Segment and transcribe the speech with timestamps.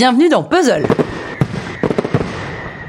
[0.00, 0.86] bienvenue dans Puzzle.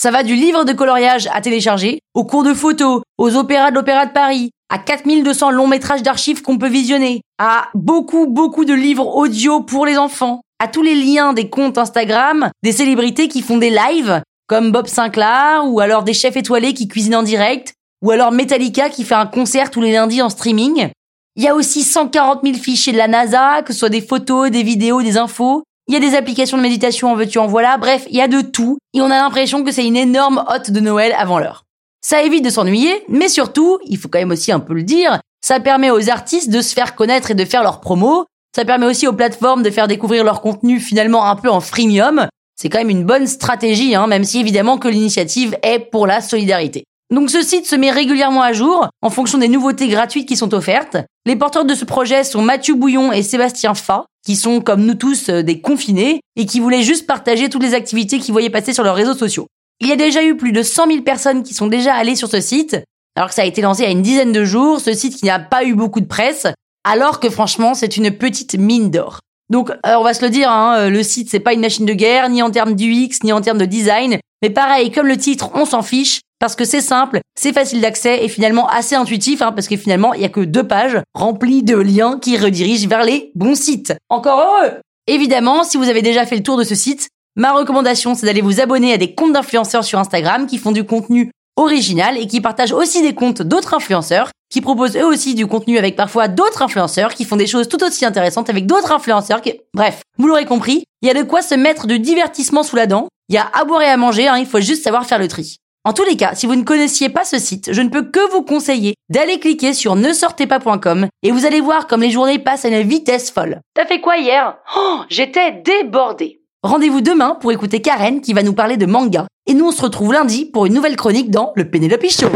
[0.00, 3.74] Ça va du livre de coloriage à télécharger, aux cours de photo, aux opéras de
[3.74, 8.74] l'Opéra de Paris, à 4200 longs métrages d'archives qu'on peut visionner, à beaucoup, beaucoup de
[8.74, 13.42] livres audio pour les enfants, à tous les liens des comptes Instagram, des célébrités qui
[13.42, 17.74] font des lives, comme Bob Sinclair, ou alors des chefs étoilés qui cuisinent en direct,
[18.00, 20.90] ou alors Metallica qui fait un concert tous les lundis en streaming.
[21.34, 24.52] Il y a aussi 140 000 fichiers de la NASA, que ce soit des photos,
[24.52, 25.64] des vidéos, des infos.
[25.88, 28.28] Il y a des applications de méditation en veux-tu en voilà, bref, il y a
[28.28, 31.64] de tout, et on a l'impression que c'est une énorme hôte de Noël avant l'heure.
[32.02, 35.18] Ça évite de s'ennuyer, mais surtout, il faut quand même aussi un peu le dire,
[35.40, 38.84] ça permet aux artistes de se faire connaître et de faire leurs promos, ça permet
[38.84, 42.26] aussi aux plateformes de faire découvrir leur contenu finalement un peu en freemium.
[42.54, 46.20] C'est quand même une bonne stratégie, hein, même si évidemment que l'initiative est pour la
[46.20, 46.84] solidarité.
[47.10, 50.52] Donc ce site se met régulièrement à jour en fonction des nouveautés gratuites qui sont
[50.52, 50.98] offertes.
[51.24, 54.94] Les porteurs de ce projet sont Mathieu Bouillon et Sébastien Fa, qui sont comme nous
[54.94, 58.74] tous euh, des confinés et qui voulaient juste partager toutes les activités qu'ils voyaient passer
[58.74, 59.46] sur leurs réseaux sociaux.
[59.80, 62.28] Il y a déjà eu plus de 100 000 personnes qui sont déjà allées sur
[62.28, 62.76] ce site,
[63.16, 65.16] alors que ça a été lancé il y a une dizaine de jours, ce site
[65.16, 66.46] qui n'a pas eu beaucoup de presse,
[66.84, 69.20] alors que franchement c'est une petite mine d'or.
[69.50, 71.86] Donc euh, on va se le dire, hein, euh, le site c'est pas une machine
[71.86, 75.16] de guerre, ni en termes d'UX, ni en termes de design, mais pareil, comme le
[75.16, 79.42] titre, on s'en fiche, parce que c'est simple, c'est facile d'accès et finalement assez intuitif,
[79.42, 82.88] hein, parce que finalement, il y a que deux pages remplies de liens qui redirigent
[82.88, 83.94] vers les bons sites.
[84.08, 84.74] Encore heureux!
[85.08, 88.42] Évidemment, si vous avez déjà fait le tour de ce site, ma recommandation, c'est d'aller
[88.42, 92.40] vous abonner à des comptes d'influenceurs sur Instagram qui font du contenu original et qui
[92.40, 96.62] partagent aussi des comptes d'autres influenceurs, qui proposent eux aussi du contenu avec parfois d'autres
[96.62, 99.42] influenceurs, qui font des choses tout aussi intéressantes avec d'autres influenceurs.
[99.42, 99.60] Qui...
[99.74, 102.86] Bref, vous l'aurez compris, il y a de quoi se mettre de divertissement sous la
[102.86, 105.18] dent, il y a à boire et à manger, hein, il faut juste savoir faire
[105.18, 105.58] le tri.
[105.84, 108.30] En tous les cas, si vous ne connaissiez pas ce site, je ne peux que
[108.32, 112.38] vous conseiller d'aller cliquer sur ne sortez pas.com et vous allez voir comme les journées
[112.38, 113.60] passent à une vitesse folle.
[113.74, 114.56] T'as fait quoi hier?
[114.76, 116.42] Oh, j'étais débordée.
[116.62, 119.26] Rendez-vous demain pour écouter Karen qui va nous parler de manga.
[119.46, 122.28] Et nous on se retrouve lundi pour une nouvelle chronique dans le Penelope Show.